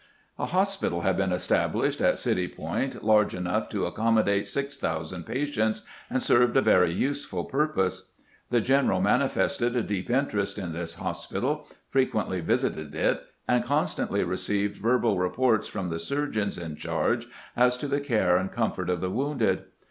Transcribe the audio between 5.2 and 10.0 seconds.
patients, and served a very useful purpose. The general manifested a